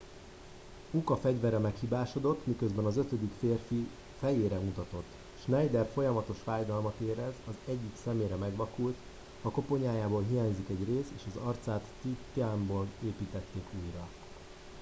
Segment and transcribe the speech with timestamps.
[0.93, 3.87] uka fegyvere meghibásodott miközben az ötödik férfi
[4.19, 5.05] fejére mutatott
[5.39, 8.95] schneider folyamatos fájdalmat érez az egyik szemére megvakult
[9.41, 14.07] a koponyájából hiányzik egy rész és az arcát titánból építették újra